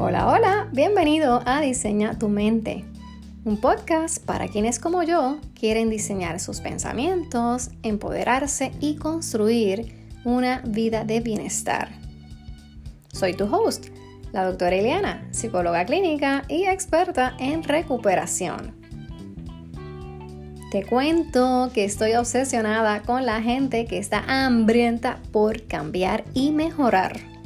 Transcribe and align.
Hola, 0.00 0.28
hola, 0.28 0.68
bienvenido 0.70 1.42
a 1.44 1.60
Diseña 1.60 2.16
tu 2.16 2.28
mente, 2.28 2.84
un 3.44 3.56
podcast 3.56 4.24
para 4.24 4.46
quienes 4.46 4.78
como 4.78 5.02
yo 5.02 5.40
quieren 5.58 5.90
diseñar 5.90 6.38
sus 6.38 6.60
pensamientos, 6.60 7.70
empoderarse 7.82 8.70
y 8.78 8.94
construir 8.94 10.08
una 10.24 10.62
vida 10.64 11.02
de 11.02 11.18
bienestar. 11.18 11.88
Soy 13.12 13.34
tu 13.34 13.52
host, 13.52 13.86
la 14.30 14.44
doctora 14.44 14.76
Eliana, 14.76 15.26
psicóloga 15.32 15.84
clínica 15.84 16.44
y 16.46 16.66
experta 16.66 17.34
en 17.40 17.64
recuperación. 17.64 18.76
Te 20.70 20.86
cuento 20.86 21.72
que 21.74 21.84
estoy 21.84 22.14
obsesionada 22.14 23.02
con 23.02 23.26
la 23.26 23.42
gente 23.42 23.86
que 23.86 23.98
está 23.98 24.22
hambrienta 24.28 25.18
por 25.32 25.66
cambiar 25.66 26.22
y 26.34 26.52
mejorar. 26.52 27.37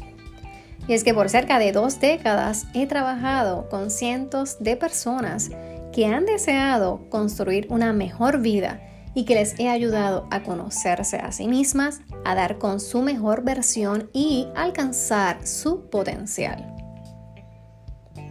Y 0.89 0.95
es 0.95 1.05
que 1.05 1.15
por 1.15 1.29
cerca 1.29 1.59
de 1.59 1.73
dos 1.73 2.01
décadas 2.01 2.67
he 2.75 2.87
trabajado 2.87 3.69
con 3.69 3.91
cientos 3.91 4.57
de 4.61 4.77
personas 4.77 5.51
que 5.93 6.07
han 6.07 6.27
deseado 6.27 7.09
construir 7.09 7.67
una 7.71 7.93
mejor 7.93 8.41
vida 8.41 8.81
y 9.15 9.25
que 9.25 9.35
les 9.35 9.59
he 9.59 9.69
ayudado 9.69 10.27
a 10.31 10.43
conocerse 10.43 11.19
a 11.19 11.33
sí 11.33 11.47
mismas, 11.47 12.01
a 12.25 12.35
dar 12.35 12.59
con 12.59 12.81
su 12.81 13.03
mejor 13.03 13.45
versión 13.45 14.09
y 14.13 14.49
alcanzar 14.57 15.47
su 15.47 15.91
potencial. 15.91 16.75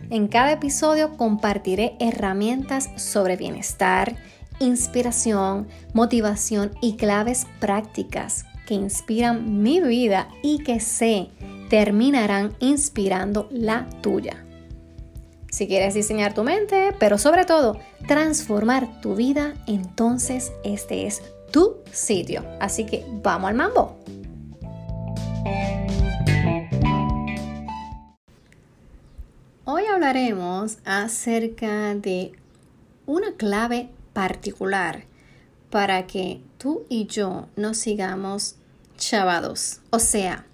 En 0.10 0.28
cada 0.28 0.52
episodio 0.52 1.16
compartiré 1.16 1.96
herramientas 2.00 2.90
sobre 2.98 3.38
bienestar, 3.38 4.16
inspiración, 4.60 5.68
motivación 5.94 6.72
y 6.82 6.98
claves 6.98 7.48
prácticas 7.60 8.46
que 8.66 8.74
inspiran 8.74 9.62
mi 9.62 9.80
vida 9.80 10.28
y 10.44 10.64
que 10.64 10.80
sé 10.80 11.30
terminarán 11.72 12.54
inspirando 12.60 13.48
la 13.50 13.88
tuya. 14.02 14.44
Si 15.50 15.68
quieres 15.68 15.94
diseñar 15.94 16.34
tu 16.34 16.44
mente, 16.44 16.94
pero 17.00 17.18
sobre 17.18 17.46
todo 17.46 17.80
transformar 18.10 19.00
tu 19.00 19.16
vida, 19.16 19.54
entonces 19.68 20.52
este 20.66 21.08
es 21.08 21.22
tu 21.50 21.78
sitio. 21.94 22.44
Así 22.60 22.86
que 22.86 23.06
vamos 23.24 23.48
al 23.48 23.56
mambo. 23.56 23.98
Hoy 29.64 29.86
hablaremos 29.86 30.80
acerca 30.84 31.96
de 31.96 32.34
una 33.06 33.38
clave 33.38 33.88
particular 34.12 35.06
para 35.70 36.06
que 36.06 36.42
tú 36.58 36.86
y 36.90 37.06
yo 37.06 37.48
nos 37.56 37.78
sigamos 37.78 38.58
chavados. 38.98 39.80
O 39.90 40.00
sea, 40.00 40.46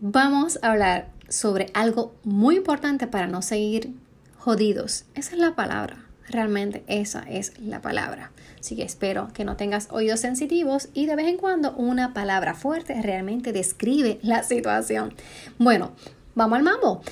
vamos 0.00 0.58
a 0.62 0.70
hablar 0.70 1.10
sobre 1.28 1.66
algo 1.74 2.14
muy 2.24 2.56
importante 2.56 3.06
para 3.06 3.26
no 3.26 3.42
seguir 3.42 3.94
jodidos. 4.38 5.04
Esa 5.14 5.32
es 5.32 5.38
la 5.38 5.54
palabra. 5.54 6.06
Realmente 6.28 6.84
esa 6.86 7.22
es 7.28 7.58
la 7.60 7.82
palabra. 7.82 8.32
Así 8.58 8.76
que 8.76 8.82
espero 8.82 9.28
que 9.34 9.44
no 9.44 9.56
tengas 9.56 9.88
oídos 9.90 10.20
sensitivos 10.20 10.88
y 10.94 11.06
de 11.06 11.16
vez 11.16 11.26
en 11.26 11.36
cuando 11.36 11.72
una 11.72 12.14
palabra 12.14 12.54
fuerte 12.54 13.00
realmente 13.02 13.52
describe 13.52 14.18
la 14.22 14.42
situación. 14.42 15.14
Bueno, 15.58 15.92
vamos 16.34 16.58
al 16.58 16.64
mambo. 16.64 17.02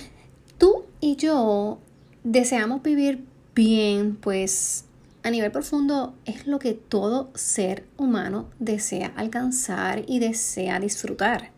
Tú 0.56 0.84
y 1.00 1.16
yo 1.16 1.78
deseamos 2.24 2.82
vivir 2.82 3.24
bien, 3.54 4.16
pues 4.16 4.84
a 5.22 5.30
nivel 5.30 5.50
profundo 5.50 6.14
es 6.24 6.46
lo 6.46 6.58
que 6.58 6.74
todo 6.74 7.30
ser 7.34 7.84
humano 7.96 8.48
desea 8.58 9.12
alcanzar 9.16 10.04
y 10.06 10.20
desea 10.20 10.78
disfrutar. 10.80 11.50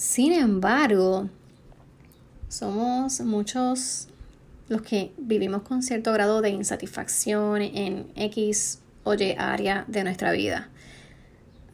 Sin 0.00 0.32
embargo, 0.32 1.28
somos 2.48 3.20
muchos 3.20 4.08
los 4.68 4.80
que 4.80 5.12
vivimos 5.18 5.60
con 5.60 5.82
cierto 5.82 6.14
grado 6.14 6.40
de 6.40 6.48
insatisfacción 6.48 7.60
en 7.60 8.06
X 8.16 8.78
o 9.04 9.12
Y 9.12 9.34
área 9.36 9.84
de 9.88 10.02
nuestra 10.02 10.32
vida. 10.32 10.70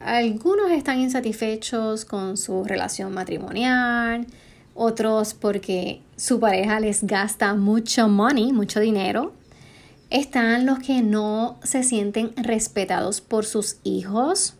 Algunos 0.01 0.71
están 0.71 0.99
insatisfechos 0.99 2.03
con 2.03 2.35
su 2.35 2.65
relación 2.65 3.13
matrimonial, 3.13 4.27
otros 4.75 5.33
porque 5.33 6.01
su 6.17 6.41
pareja 6.41 6.81
les 6.81 7.05
gasta 7.05 7.53
mucho 7.53 8.09
money, 8.09 8.51
mucho 8.51 8.81
dinero. 8.81 9.31
Están 10.09 10.65
los 10.65 10.79
que 10.79 11.01
no 11.01 11.57
se 11.63 11.81
sienten 11.81 12.33
respetados 12.35 13.21
por 13.21 13.45
sus 13.45 13.77
hijos, 13.85 14.57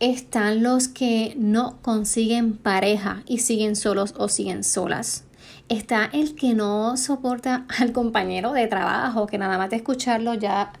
están 0.00 0.62
los 0.62 0.88
que 0.88 1.34
no 1.36 1.78
consiguen 1.82 2.56
pareja 2.56 3.22
y 3.26 3.38
siguen 3.38 3.76
solos 3.76 4.14
o 4.18 4.28
siguen 4.28 4.64
solas. 4.64 5.24
Está 5.68 6.08
el 6.12 6.34
que 6.34 6.54
no 6.54 6.96
soporta 6.96 7.66
al 7.78 7.92
compañero 7.92 8.52
de 8.52 8.66
trabajo, 8.66 9.26
que 9.26 9.38
nada 9.38 9.58
más 9.58 9.70
de 9.70 9.76
escucharlo 9.76 10.34
ya 10.34 10.72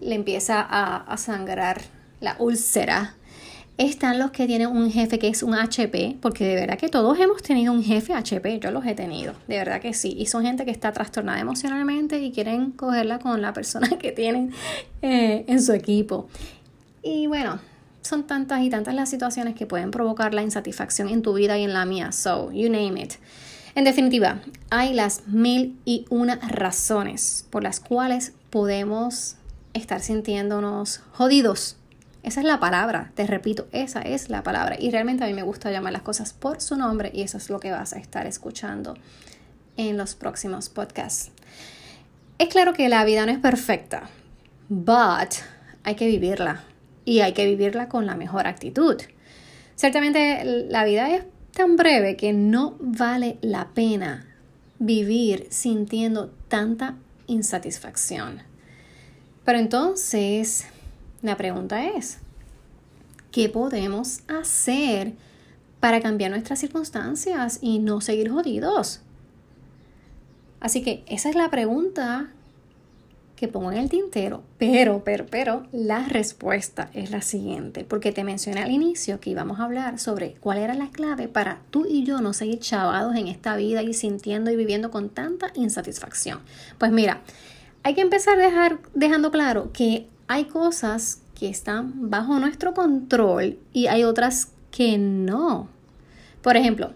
le 0.00 0.14
empieza 0.14 0.60
a, 0.60 1.16
sangrar 1.18 1.82
la 2.20 2.36
úlcera. 2.38 3.14
Están 3.76 4.18
los 4.18 4.30
que 4.30 4.46
tienen 4.46 4.68
un 4.68 4.90
jefe 4.90 5.18
que 5.18 5.28
es 5.28 5.42
un 5.42 5.54
HP, 5.54 6.18
porque 6.20 6.46
de 6.46 6.54
verdad 6.54 6.78
que 6.78 6.88
todos 6.88 7.18
hemos 7.18 7.42
tenido 7.42 7.72
un 7.72 7.82
jefe 7.82 8.12
HP, 8.12 8.60
yo 8.60 8.70
los 8.70 8.84
he 8.84 8.94
tenido, 8.94 9.34
de 9.48 9.56
verdad 9.56 9.80
que 9.80 9.94
sí. 9.94 10.14
Y 10.18 10.26
son 10.26 10.44
gente 10.44 10.66
que 10.66 10.70
está 10.70 10.92
trastornada 10.92 11.40
emocionalmente 11.40 12.20
y 12.20 12.30
quieren 12.30 12.72
cogerla 12.72 13.18
con 13.18 13.40
la 13.40 13.52
persona 13.54 13.88
que 13.98 14.12
tienen 14.12 14.52
eh, 15.02 15.44
en 15.46 15.62
su 15.62 15.72
equipo. 15.72 16.28
Y 17.02 17.26
bueno, 17.26 17.58
son 18.02 18.26
tantas 18.26 18.62
y 18.62 18.70
tantas 18.70 18.94
las 18.94 19.10
situaciones 19.10 19.54
que 19.54 19.66
pueden 19.66 19.90
provocar 19.90 20.34
la 20.34 20.42
insatisfacción 20.42 21.08
en 21.08 21.22
tu 21.22 21.34
vida 21.34 21.58
y 21.58 21.64
en 21.64 21.72
la 21.72 21.84
mía. 21.84 22.12
So, 22.12 22.50
you 22.52 22.68
name 22.70 23.00
it. 23.00 23.14
En 23.74 23.84
definitiva, 23.84 24.40
hay 24.70 24.92
las 24.94 25.26
mil 25.28 25.78
y 25.84 26.04
una 26.10 26.36
razones 26.36 27.46
por 27.50 27.62
las 27.62 27.78
cuales 27.78 28.32
podemos 28.50 29.36
estar 29.74 30.00
sintiéndonos 30.00 31.02
jodidos. 31.12 31.76
Esa 32.22 32.40
es 32.40 32.46
la 32.46 32.60
palabra, 32.60 33.12
te 33.14 33.26
repito, 33.26 33.68
esa 33.72 34.02
es 34.02 34.28
la 34.28 34.42
palabra. 34.42 34.76
Y 34.78 34.90
realmente 34.90 35.24
a 35.24 35.26
mí 35.26 35.34
me 35.34 35.42
gusta 35.42 35.70
llamar 35.70 35.92
las 35.92 36.02
cosas 36.02 36.32
por 36.32 36.60
su 36.60 36.76
nombre 36.76 37.10
y 37.14 37.22
eso 37.22 37.38
es 37.38 37.48
lo 37.48 37.60
que 37.60 37.70
vas 37.70 37.92
a 37.92 37.98
estar 37.98 38.26
escuchando 38.26 38.94
en 39.76 39.96
los 39.96 40.14
próximos 40.14 40.68
podcasts. 40.68 41.30
Es 42.38 42.48
claro 42.48 42.72
que 42.74 42.88
la 42.88 43.04
vida 43.04 43.24
no 43.24 43.32
es 43.32 43.38
perfecta, 43.38 44.10
but 44.68 45.32
hay 45.84 45.94
que 45.94 46.06
vivirla 46.06 46.64
y 47.04 47.20
hay 47.20 47.32
que 47.32 47.46
vivirla 47.46 47.88
con 47.88 48.06
la 48.06 48.14
mejor 48.14 48.46
actitud. 48.46 48.96
Ciertamente 49.76 50.44
la 50.68 50.84
vida 50.84 51.14
es 51.14 51.24
tan 51.52 51.76
breve 51.76 52.16
que 52.16 52.32
no 52.32 52.76
vale 52.80 53.38
la 53.40 53.68
pena 53.68 54.26
vivir 54.78 55.46
sintiendo 55.50 56.30
tanta 56.48 56.96
insatisfacción. 57.26 58.42
Pero 59.44 59.58
entonces, 59.58 60.66
la 61.22 61.36
pregunta 61.36 61.84
es, 61.84 62.18
¿qué 63.30 63.48
podemos 63.48 64.20
hacer 64.28 65.14
para 65.80 66.00
cambiar 66.00 66.30
nuestras 66.30 66.58
circunstancias 66.58 67.58
y 67.62 67.78
no 67.78 68.00
seguir 68.00 68.30
jodidos? 68.30 69.00
Así 70.60 70.82
que 70.82 71.04
esa 71.06 71.30
es 71.30 71.36
la 71.36 71.50
pregunta 71.50 72.30
que 73.40 73.48
pongo 73.48 73.72
en 73.72 73.78
el 73.78 73.88
tintero, 73.88 74.42
pero, 74.58 75.02
pero, 75.02 75.24
pero, 75.24 75.66
la 75.72 76.06
respuesta 76.06 76.90
es 76.92 77.10
la 77.10 77.22
siguiente, 77.22 77.84
porque 77.84 78.12
te 78.12 78.22
mencioné 78.22 78.60
al 78.60 78.70
inicio 78.70 79.18
que 79.18 79.30
íbamos 79.30 79.58
a 79.58 79.64
hablar 79.64 79.98
sobre 79.98 80.34
cuál 80.40 80.58
era 80.58 80.74
la 80.74 80.90
clave 80.90 81.26
para 81.26 81.62
tú 81.70 81.86
y 81.88 82.04
yo 82.04 82.20
no 82.20 82.34
seguir 82.34 82.58
chavados 82.58 83.16
en 83.16 83.28
esta 83.28 83.56
vida 83.56 83.82
y 83.82 83.94
sintiendo 83.94 84.50
y 84.50 84.56
viviendo 84.56 84.90
con 84.90 85.08
tanta 85.08 85.52
insatisfacción. 85.54 86.40
Pues 86.76 86.92
mira, 86.92 87.22
hay 87.82 87.94
que 87.94 88.02
empezar 88.02 88.36
dejando 88.92 89.30
claro 89.30 89.70
que 89.72 90.06
hay 90.28 90.44
cosas 90.44 91.22
que 91.34 91.48
están 91.48 92.10
bajo 92.10 92.38
nuestro 92.40 92.74
control 92.74 93.58
y 93.72 93.86
hay 93.86 94.04
otras 94.04 94.48
que 94.70 94.98
no. 94.98 95.70
Por 96.42 96.58
ejemplo, 96.58 96.92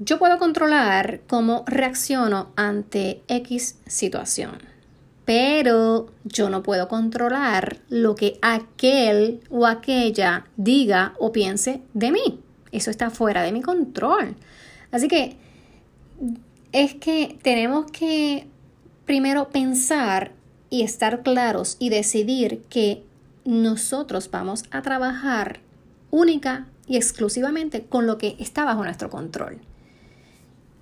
yo 0.00 0.18
puedo 0.18 0.40
controlar 0.40 1.20
cómo 1.28 1.62
reacciono 1.68 2.48
ante 2.56 3.22
X 3.28 3.78
situación 3.86 4.74
pero 5.26 6.06
yo 6.24 6.48
no 6.48 6.62
puedo 6.62 6.88
controlar 6.88 7.78
lo 7.88 8.14
que 8.14 8.38
aquel 8.40 9.40
o 9.50 9.66
aquella 9.66 10.46
diga 10.56 11.14
o 11.18 11.32
piense 11.32 11.82
de 11.92 12.12
mí. 12.12 12.40
Eso 12.70 12.90
está 12.90 13.10
fuera 13.10 13.42
de 13.42 13.52
mi 13.52 13.60
control. 13.60 14.36
Así 14.92 15.08
que 15.08 15.36
es 16.72 16.94
que 16.94 17.38
tenemos 17.42 17.90
que 17.90 18.46
primero 19.04 19.50
pensar 19.50 20.32
y 20.70 20.82
estar 20.82 21.22
claros 21.22 21.76
y 21.80 21.88
decidir 21.88 22.62
que 22.70 23.02
nosotros 23.44 24.30
vamos 24.30 24.64
a 24.70 24.82
trabajar 24.82 25.60
única 26.12 26.68
y 26.86 26.96
exclusivamente 26.96 27.82
con 27.82 28.06
lo 28.06 28.16
que 28.16 28.36
está 28.38 28.64
bajo 28.64 28.84
nuestro 28.84 29.10
control. 29.10 29.58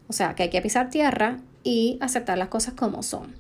O 0.07 0.13
sea, 0.13 0.35
que 0.35 0.45
hay 0.45 0.51
que 0.51 0.61
pisar 0.61 0.91
tierra 0.91 1.39
y 1.63 1.97
aceptar 2.03 2.37
las 2.37 2.49
cosas 2.49 2.75
como 2.75 3.03
son. 3.03 3.35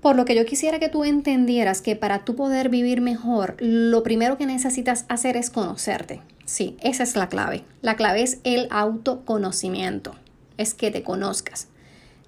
Por 0.00 0.14
lo 0.14 0.24
que 0.24 0.36
yo 0.36 0.46
quisiera 0.46 0.78
que 0.78 0.88
tú 0.88 1.04
entendieras 1.04 1.82
que 1.82 1.96
para 1.96 2.24
tú 2.24 2.36
poder 2.36 2.68
vivir 2.68 3.00
mejor, 3.00 3.56
lo 3.58 4.02
primero 4.04 4.38
que 4.38 4.46
necesitas 4.46 5.04
hacer 5.08 5.36
es 5.36 5.50
conocerte. 5.50 6.20
Sí, 6.44 6.76
esa 6.80 7.02
es 7.02 7.16
la 7.16 7.28
clave. 7.28 7.64
La 7.82 7.96
clave 7.96 8.22
es 8.22 8.38
el 8.44 8.68
autoconocimiento. 8.70 10.14
Es 10.56 10.74
que 10.74 10.90
te 10.90 11.02
conozcas. 11.02 11.68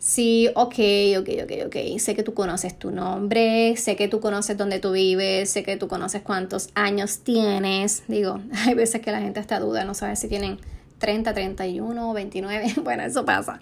Sí, 0.00 0.48
ok, 0.54 0.74
ok, 1.18 1.28
ok, 1.44 1.52
ok. 1.66 1.98
Sé 1.98 2.16
que 2.16 2.22
tú 2.22 2.34
conoces 2.34 2.78
tu 2.78 2.90
nombre, 2.90 3.76
sé 3.76 3.96
que 3.96 4.08
tú 4.08 4.18
conoces 4.18 4.56
dónde 4.56 4.80
tú 4.80 4.92
vives, 4.92 5.50
sé 5.50 5.62
que 5.62 5.76
tú 5.76 5.88
conoces 5.88 6.22
cuántos 6.22 6.70
años 6.74 7.18
tienes. 7.18 8.02
Digo, 8.08 8.40
hay 8.66 8.74
veces 8.74 9.00
que 9.00 9.12
la 9.12 9.20
gente 9.20 9.40
hasta 9.40 9.60
duda, 9.60 9.84
no 9.84 9.94
sabe 9.94 10.16
si 10.16 10.26
tienen 10.26 10.58
30, 11.00 11.32
31, 11.34 12.12
29, 12.12 12.74
bueno, 12.84 13.02
eso 13.02 13.24
pasa. 13.24 13.60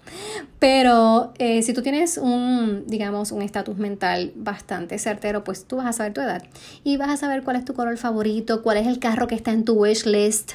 Pero 0.58 1.32
eh, 1.38 1.62
si 1.62 1.73
tú 1.73 1.82
tienes 1.82 2.19
un, 2.19 2.85
digamos, 2.87 3.32
un 3.32 3.40
estatus 3.40 3.79
mental 3.79 4.32
bastante 4.35 4.99
certero, 4.99 5.44
pues 5.44 5.64
tú 5.64 5.76
vas 5.76 5.87
a 5.87 5.93
saber 5.93 6.12
tu 6.12 6.20
edad 6.20 6.43
y 6.85 6.99
vas 6.99 7.08
a 7.08 7.17
saber 7.17 7.44
cuál 7.44 7.56
es 7.56 7.64
tu 7.64 7.73
color 7.73 7.96
favorito, 7.96 8.62
cuál 8.62 8.76
es 8.76 8.87
el 8.87 8.99
carro 8.99 9.29
que 9.29 9.37
está 9.37 9.52
en 9.52 9.64
tu 9.64 9.75
wish 9.75 10.05
list. 10.05 10.52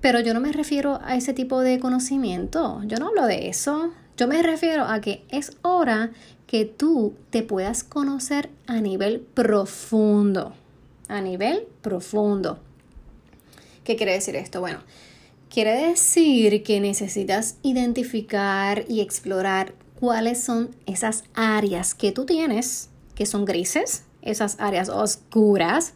Pero 0.00 0.18
yo 0.18 0.34
no 0.34 0.40
me 0.40 0.52
refiero 0.52 1.00
a 1.04 1.14
ese 1.14 1.32
tipo 1.32 1.60
de 1.60 1.78
conocimiento, 1.78 2.82
yo 2.84 2.98
no 2.98 3.08
hablo 3.08 3.24
de 3.26 3.48
eso. 3.48 3.92
Yo 4.16 4.28
me 4.28 4.42
refiero 4.42 4.84
a 4.84 5.00
que 5.00 5.24
es 5.30 5.56
hora 5.62 6.10
que 6.46 6.66
tú 6.66 7.14
te 7.30 7.42
puedas 7.42 7.82
conocer 7.82 8.50
a 8.66 8.80
nivel 8.80 9.20
profundo. 9.20 10.52
A 11.08 11.20
nivel 11.20 11.66
profundo. 11.80 12.58
¿Qué 13.84 13.96
quiere 13.96 14.12
decir 14.12 14.36
esto? 14.36 14.60
Bueno, 14.60 14.80
quiere 15.52 15.88
decir 15.88 16.62
que 16.62 16.80
necesitas 16.80 17.56
identificar 17.62 18.86
y 18.88 19.02
explorar 19.02 19.74
cuáles 20.00 20.42
son 20.42 20.74
esas 20.86 21.24
áreas 21.34 21.94
que 21.94 22.10
tú 22.10 22.24
tienes, 22.24 22.88
que 23.14 23.26
son 23.26 23.44
grises, 23.44 24.04
esas 24.22 24.58
áreas 24.58 24.88
oscuras, 24.88 25.92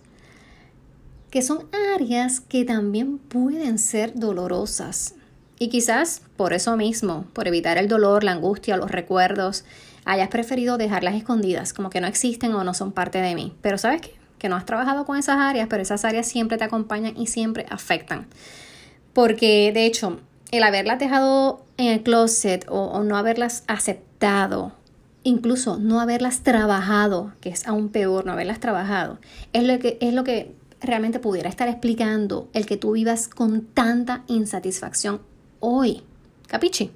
que 1.31 1.41
son 1.41 1.67
áreas 1.95 2.41
que 2.41 2.67
también 2.67 3.17
pueden 3.17 3.79
ser 3.79 4.13
dolorosas 4.15 5.15
y 5.59 5.69
quizás 5.69 6.21
por 6.37 6.53
eso 6.53 6.77
mismo, 6.77 7.25
por 7.33 7.49
evitar 7.49 7.79
el 7.79 7.89
dolor, 7.89 8.25
la 8.25 8.33
angustia, 8.33 8.77
los 8.77 8.91
recuerdos, 8.91 9.65
hayas 10.05 10.29
preferido 10.29 10.77
dejarlas 10.77 11.15
escondidas, 11.15 11.73
como 11.73 11.89
que 11.89 12.03
no 12.03 12.09
existen 12.09 12.53
o 12.55 12.63
no 12.63 12.75
son 12.75 12.93
parte 12.93 13.23
de 13.23 13.35
mí. 13.35 13.55
Pero 13.63 13.79
sabes 13.79 14.03
qué? 14.03 14.15
Que 14.39 14.51
no 14.51 14.57
has 14.57 14.67
trabajado 14.67 15.07
con 15.07 15.17
esas 15.17 15.39
áreas, 15.39 15.67
pero 15.71 15.83
esas 15.83 16.05
áreas 16.05 16.29
siempre 16.29 16.59
te 16.59 16.65
acompañan 16.65 17.17
y 17.17 17.29
siempre 17.29 17.65
afectan. 17.71 18.27
Porque 19.17 19.73
de 19.73 19.87
hecho, 19.87 20.21
el 20.51 20.63
haberlas 20.63 20.99
dejado 20.99 21.65
en 21.79 21.87
el 21.87 22.03
closet 22.03 22.67
o, 22.69 23.03
no 23.03 23.17
haberlas 23.17 23.65
aceptado, 23.67 24.73
incluso 25.23 25.79
no 25.79 26.01
haberlas 26.01 26.43
trabajado, 26.43 27.33
que 27.41 27.49
es 27.49 27.67
aún 27.67 27.89
peor 27.89 28.27
no 28.27 28.33
haberlas 28.33 28.61
trabajado, 28.61 29.19
es 29.55 29.63
lo 29.63 29.79
que, 29.79 29.97
es 30.03 30.13
lo 30.13 30.23
que 30.23 30.55
realmente 30.83 31.19
pudiera 31.19 31.49
estar 31.49 31.67
explicando 31.67 32.51
el 32.53 32.67
que 32.67 32.77
tú 32.77 32.93
vivas 32.93 33.27
con 33.27 33.63
tanta 33.63 34.23
insatisfacción 34.27 35.23
hoy. 35.61 36.03
¿Capichi? 36.47 36.91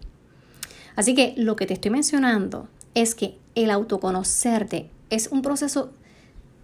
Así 0.97 1.15
que 1.15 1.33
lo 1.39 1.57
que 1.57 1.65
te 1.65 1.73
estoy 1.73 1.91
mencionando 1.91 2.69
es 2.93 3.15
que 3.15 3.39
el 3.55 3.71
autoconocerte 3.71 4.91
es 5.09 5.29
un 5.29 5.41
proceso 5.41 5.91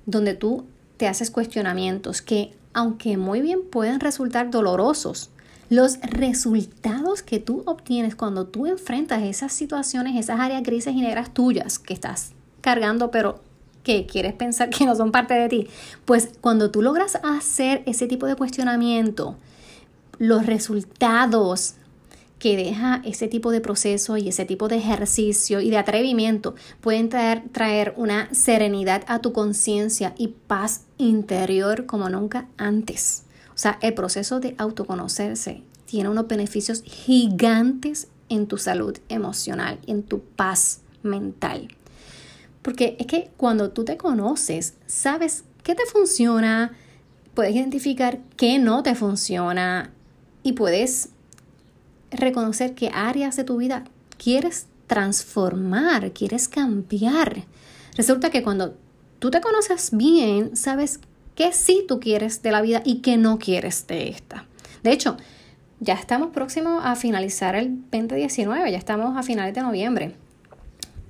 donde 0.05 0.35
tú 0.35 0.67
te 0.99 1.09
haces 1.09 1.31
cuestionamientos 1.31 2.21
que, 2.21 2.53
aunque 2.75 3.17
muy 3.17 3.41
bien 3.41 3.61
pueden 3.71 4.01
resultar 4.01 4.51
dolorosos, 4.51 5.31
los 5.69 5.99
resultados 6.01 7.23
que 7.23 7.39
tú 7.39 7.63
obtienes 7.67 8.15
cuando 8.15 8.47
tú 8.47 8.67
enfrentas 8.67 9.23
esas 9.23 9.53
situaciones, 9.53 10.17
esas 10.17 10.41
áreas 10.41 10.63
grises 10.63 10.95
y 10.95 11.01
negras 11.01 11.35
tuyas 11.35 11.79
que 11.79 11.95
estás 11.95 12.33
cargando, 12.61 13.11
pero 13.11 13.41
que 13.83 14.07
quieres 14.07 14.33
pensar 14.33 14.71
que 14.71 14.85
no 14.85 14.97
son 14.97 15.13
parte 15.13 15.35
de 15.35 15.49
ti, 15.49 15.69
pues 16.05 16.31
cuando 16.41 16.71
tú 16.71 16.83
logras 16.83 17.19
hacer 17.23 17.83
ese 17.87 18.07
tipo 18.07 18.27
de 18.27 18.35
cuestionamiento, 18.35 19.37
los 20.19 20.47
resultados 20.47 21.75
que 22.39 22.57
deja 22.57 23.01
ese 23.05 23.29
tipo 23.29 23.51
de 23.51 23.61
proceso 23.61 24.17
y 24.17 24.29
ese 24.29 24.45
tipo 24.45 24.69
de 24.69 24.77
ejercicio 24.77 25.61
y 25.61 25.71
de 25.71 25.79
atrevimiento 25.79 26.55
pueden 26.81 27.09
traer, 27.09 27.45
traer 27.53 27.95
una 27.97 28.33
serenidad 28.35 29.05
a 29.07 29.21
tu 29.21 29.33
conciencia 29.33 30.15
y 30.19 30.29
paz 30.29 30.83
interior 30.99 31.87
como 31.87 32.09
nunca 32.09 32.49
antes. 32.57 33.26
O 33.57 33.59
sea, 33.59 33.79
el 33.81 33.95
proceso 33.95 34.39
de 34.39 34.55
autoconocerse 34.59 35.63
tiene 35.87 36.11
unos 36.11 36.29
beneficios 36.29 36.83
gigantes 36.83 38.09
en 38.29 38.47
tu 38.49 38.59
salud 38.59 38.99
emocional, 39.09 39.79
en 39.87 40.03
tu 40.03 40.21
paz 40.21 40.81
mental. 41.03 41.69
Porque 42.61 42.97
es 43.01 43.07
que 43.07 43.31
cuando 43.39 43.71
tú 43.71 43.87
te 43.87 43.97
conoces, 43.97 44.75
sabes 44.87 45.45
qué 45.63 45.75
te 45.75 45.87
funciona, 45.87 46.77
puedes 47.33 47.55
identificar 47.55 48.19
qué 48.37 48.59
no 48.59 48.83
te 48.83 48.95
funciona 48.95 49.91
y 50.43 50.53
puedes 50.53 51.09
reconocer 52.11 52.75
qué 52.75 52.91
áreas 52.93 53.37
de 53.37 53.45
tu 53.45 53.57
vida 53.57 53.85
quieres 54.19 54.67
transformar, 54.87 56.13
quieres 56.13 56.49
cambiar. 56.49 57.45
Resulta 57.97 58.29
que 58.29 58.43
cuando 58.43 58.77
tú 59.19 59.31
te 59.31 59.41
conoces 59.41 59.91
bien, 59.93 60.57
sabes 60.57 61.01
qué 61.37 61.53
sí 61.53 61.85
tú 61.87 62.01
quieres 62.01 62.43
de 62.43 62.51
la 62.51 62.63
vida 62.63 62.83
y 62.85 63.01
qué 63.03 63.17
no 63.17 63.39
quieres 63.39 63.87
de 63.87 64.09
esta. 64.09 64.47
De 64.83 64.91
hecho, 64.91 65.17
ya 65.79 65.95
estamos 65.95 66.31
próximos 66.31 66.83
a 66.85 66.97
finalizar 66.97 67.55
el 67.55 67.83
2019, 67.91 68.73
ya 68.73 68.79
estamos 68.79 69.17
a 69.17 69.23
finales 69.23 69.55
de 69.55 69.63
noviembre. 69.63 70.15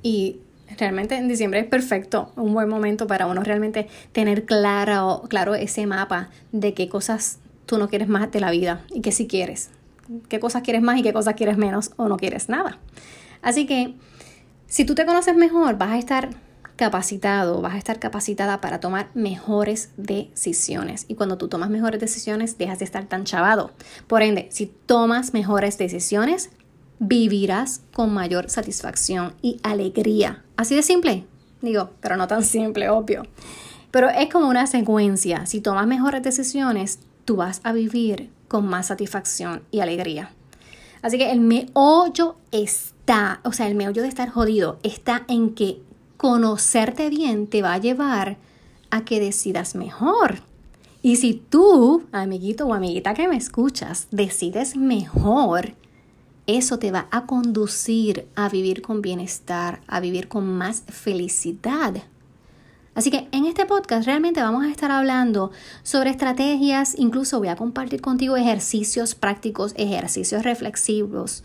Y 0.03 0.41
realmente 0.77 1.17
en 1.17 1.29
diciembre 1.29 1.61
es 1.61 1.67
perfecto, 1.67 2.33
un 2.37 2.53
buen 2.53 2.69
momento 2.69 3.07
para 3.07 3.27
uno 3.27 3.43
realmente 3.43 3.89
tener 4.13 4.45
claro, 4.45 5.23
claro 5.29 5.55
ese 5.55 5.87
mapa 5.87 6.29
de 6.53 6.75
qué 6.75 6.89
cosas 6.89 7.39
tú 7.65 7.79
no 7.79 7.89
quieres 7.89 8.09
más 8.09 8.31
de 8.31 8.41
la 8.41 8.51
vida 8.51 8.85
y 8.91 9.01
qué 9.01 9.13
sí 9.13 9.27
quieres 9.27 9.71
qué 10.29 10.41
cosas 10.41 10.63
quieres 10.63 10.83
más 10.83 10.99
y 10.99 11.03
qué 11.03 11.13
cosas 11.13 11.35
quieres 11.35 11.57
menos 11.57 11.93
o 11.97 12.09
no 12.09 12.17
quieres 12.17 12.49
nada. 12.49 12.79
Así 13.43 13.67
que 13.67 13.95
si 14.67 14.85
tú 14.85 14.95
te 14.95 15.07
conoces 15.07 15.37
mejor, 15.37 15.77
vas 15.79 15.91
a 15.91 15.99
estar 15.99 16.31
capacitado, 16.77 17.61
vas 17.63 17.75
a 17.75 17.79
estar 17.79 17.99
capacitada 17.99 18.61
para 18.61 18.81
tomar 18.81 19.09
mejores 19.15 19.91
decisiones. 19.97 21.07
Y 21.09 21.15
cuando 21.15 21.39
tú 21.39 21.49
tomas 21.49 21.71
mejores 21.71 22.01
decisiones, 22.01 22.59
dejas 22.59 22.79
de 22.79 22.85
estar 22.85 23.07
tan 23.07 23.25
chavado. 23.25 23.73
Por 24.07 24.23
ende, 24.23 24.49
si 24.51 24.67
tomas 24.67 25.33
mejores 25.33 25.79
decisiones, 25.79 26.51
vivirás 26.99 27.81
con 27.93 28.13
mayor 28.13 28.51
satisfacción 28.51 29.35
y 29.43 29.59
alegría. 29.63 30.45
Así 30.57 30.75
de 30.77 30.83
simple, 30.83 31.25
digo, 31.63 31.91
pero 32.01 32.17
no 32.17 32.29
tan 32.29 32.45
simple, 32.45 32.89
obvio. 32.91 33.23
Pero 33.91 34.11
es 34.11 34.31
como 34.31 34.49
una 34.49 34.67
secuencia. 34.67 35.47
Si 35.47 35.61
tomas 35.61 35.87
mejores 35.87 36.23
decisiones, 36.23 37.01
tú 37.25 37.37
vas 37.37 37.61
a 37.65 37.73
vivir 37.73 38.31
con 38.49 38.67
más 38.67 38.87
satisfacción 38.89 39.63
y 39.71 39.81
alegría. 39.81 40.31
Así 41.03 41.19
que 41.19 41.31
el 41.31 41.41
meollo 41.41 42.37
está, 42.53 43.41
o 43.45 43.53
sea, 43.53 43.69
el 43.69 43.75
meollo 43.75 44.03
de 44.03 44.09
estar 44.09 44.29
jodido 44.29 44.79
está 44.83 45.25
en 45.29 45.55
que 45.55 45.81
conocerte 46.17 47.11
bien 47.11 47.47
te 47.47 47.63
va 47.63 47.75
a 47.75 47.79
llevar 47.79 48.37
a 48.91 49.05
que 49.05 49.21
decidas 49.21 49.75
mejor. 49.75 50.41
Y 51.03 51.17
si 51.17 51.35
tú, 51.35 52.05
amiguito 52.13 52.67
o 52.67 52.75
amiguita 52.75 53.15
que 53.15 53.29
me 53.29 53.37
escuchas, 53.37 54.09
decides 54.11 54.77
mejor, 54.77 55.75
eso 56.47 56.79
te 56.79 56.91
va 56.91 57.09
a 57.11 57.27
conducir 57.27 58.27
a 58.35 58.49
vivir 58.49 58.83
con 58.83 59.03
bienestar, 59.03 59.81
a 59.87 60.01
vivir 60.01 60.29
con 60.29 60.47
más 60.47 60.83
felicidad. 60.89 61.95
Así 62.95 63.11
que 63.11 63.29
en 63.31 63.45
este 63.45 63.67
podcast 63.67 64.07
realmente 64.07 64.41
vamos 64.41 64.65
a 64.65 64.71
estar 64.71 64.91
hablando 64.91 65.51
sobre 65.83 66.11
estrategias, 66.11 66.99
incluso 66.99 67.39
voy 67.39 67.49
a 67.49 67.57
compartir 67.57 68.01
contigo 68.01 68.37
ejercicios 68.37 69.15
prácticos, 69.15 69.75
ejercicios 69.77 70.45
reflexivos, 70.45 71.45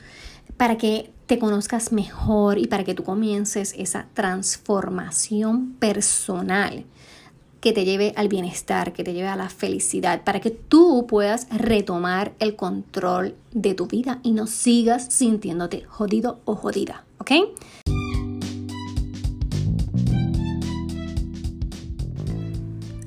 para 0.55 0.77
que 0.77 1.11
te 1.31 1.39
conozcas 1.39 1.93
mejor 1.93 2.57
y 2.57 2.67
para 2.67 2.83
que 2.83 2.93
tú 2.93 3.05
comiences 3.05 3.73
esa 3.77 4.05
transformación 4.13 5.75
personal 5.79 6.83
que 7.61 7.71
te 7.71 7.85
lleve 7.85 8.11
al 8.17 8.27
bienestar, 8.27 8.91
que 8.91 9.05
te 9.05 9.13
lleve 9.13 9.29
a 9.29 9.37
la 9.37 9.47
felicidad, 9.47 10.25
para 10.25 10.41
que 10.41 10.49
tú 10.49 11.05
puedas 11.07 11.47
retomar 11.49 12.33
el 12.39 12.57
control 12.57 13.35
de 13.53 13.73
tu 13.75 13.87
vida 13.87 14.19
y 14.23 14.33
no 14.33 14.45
sigas 14.45 15.05
sintiéndote 15.05 15.85
jodido 15.85 16.41
o 16.43 16.55
jodida, 16.55 17.05
¿ok? 17.19 17.31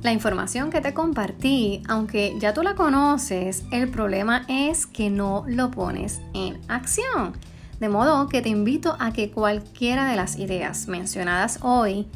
La 0.03 0.15
información 0.15 0.71
que 0.71 0.81
te 0.81 0.95
compartí, 0.95 1.83
aunque 1.89 2.35
ya 2.39 2.55
tú 2.55 2.63
la 2.63 2.75
conoces, 2.75 3.65
el 3.71 3.91
problema 3.91 4.47
es 4.49 4.87
que 4.87 5.11
no 5.11 5.45
lo 5.47 5.71
pones 5.71 6.23
en 6.33 6.59
acción. 6.69 7.35
De 7.81 7.89
modo 7.89 8.29
que 8.29 8.43
te 8.43 8.49
invito 8.49 8.97
a 8.99 9.13
que 9.13 9.31
cualquiera 9.31 10.07
de 10.07 10.17
las 10.17 10.37
ideas 10.37 10.89
mencionadas 10.89 11.59
hoy 11.63 12.07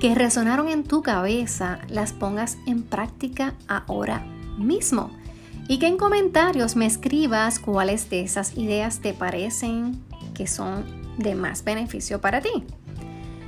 que 0.00 0.14
resonaron 0.14 0.68
en 0.68 0.84
tu 0.84 1.02
cabeza 1.02 1.80
las 1.88 2.12
pongas 2.12 2.58
en 2.66 2.82
práctica 2.82 3.54
ahora 3.66 4.24
mismo. 4.58 5.10
Y 5.68 5.78
que 5.78 5.86
en 5.86 5.98
comentarios 5.98 6.76
me 6.76 6.86
escribas 6.86 7.58
cuáles 7.58 8.08
de 8.08 8.20
esas 8.20 8.56
ideas 8.56 9.00
te 9.00 9.12
parecen 9.12 10.02
que 10.34 10.46
son 10.46 10.84
de 11.18 11.34
más 11.34 11.64
beneficio 11.64 12.20
para 12.20 12.40
ti. 12.40 12.64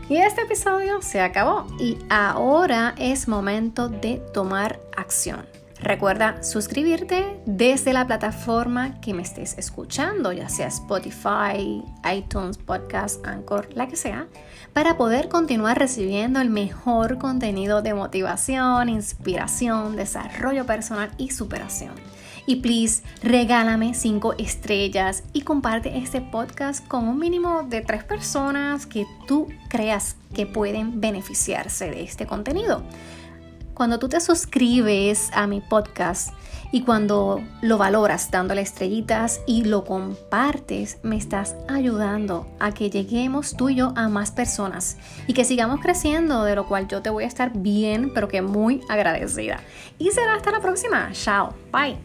Y 0.09 0.17
este 0.17 0.43
episodio 0.43 1.03
se 1.03 1.21
acabó 1.21 1.67
y 1.79 1.97
ahora 2.09 2.95
es 2.99 3.29
momento 3.29 3.89
de 3.89 4.17
tomar 4.35 4.81
acción. 4.97 5.50
Recuerda 5.83 6.43
suscribirte 6.43 7.41
desde 7.47 7.95
la 7.95 8.07
plataforma 8.07 9.01
que 9.01 9.15
me 9.15 9.23
estés 9.23 9.57
escuchando, 9.57 10.31
ya 10.31 10.51
sea 10.51 10.67
Spotify, 10.67 11.83
iTunes, 12.15 12.59
Podcast, 12.59 13.27
Anchor, 13.27 13.71
la 13.73 13.89
que 13.89 13.97
sea, 13.97 14.29
para 14.75 14.99
poder 14.99 15.31
continuar 15.31 15.79
recibiendo 15.79 16.41
el 16.41 16.51
mejor 16.51 17.17
contenido 17.17 17.81
de 17.81 17.95
motivación, 17.95 18.91
inspiración, 18.91 19.97
desarrollo 19.97 20.67
personal 20.67 21.11
y 21.17 21.31
superación. 21.31 21.95
Y 22.45 22.57
please, 22.57 23.03
regálame 23.23 23.95
5 23.95 24.35
estrellas 24.39 25.23
y 25.33 25.43
comparte 25.43 25.97
este 25.97 26.21
podcast 26.21 26.87
con 26.87 27.09
un 27.09 27.19
mínimo 27.19 27.63
de 27.63 27.81
3 27.81 28.05
personas 28.05 28.87
que 28.87 29.07
tú 29.27 29.49
creas 29.69 30.17
que 30.35 30.47
pueden 30.47 31.01
beneficiarse 31.01 31.91
de 31.91 32.03
este 32.03 32.27
contenido. 32.27 32.83
Cuando 33.81 33.99
tú 33.99 34.11
te 34.11 34.21
suscribes 34.21 35.31
a 35.33 35.47
mi 35.47 35.63
podcast 35.63 36.35
y 36.71 36.83
cuando 36.83 37.43
lo 37.63 37.79
valoras 37.79 38.31
dándole 38.31 38.61
estrellitas 38.61 39.41
y 39.47 39.65
lo 39.65 39.87
compartes, 39.87 40.99
me 41.03 41.17
estás 41.17 41.57
ayudando 41.67 42.47
a 42.61 42.73
que 42.73 42.91
lleguemos 42.91 43.57
tú 43.57 43.71
y 43.71 43.77
yo 43.77 43.95
a 43.97 44.11
más 44.11 44.33
personas 44.33 44.99
y 45.27 45.33
que 45.33 45.47
sigamos 45.47 45.81
creciendo, 45.81 46.45
de 46.45 46.57
lo 46.57 46.69
cual 46.69 46.89
yo 46.89 47.01
te 47.01 47.09
voy 47.09 47.25
a 47.25 47.27
estar 47.27 47.53
bien, 47.57 48.13
pero 48.13 48.29
que 48.29 48.43
muy 48.43 48.83
agradecida. 48.91 49.61
Y 49.99 50.11
será 50.11 50.35
hasta 50.35 50.51
la 50.51 50.61
próxima. 50.61 51.09
Chao. 51.13 51.55
Bye. 51.73 51.97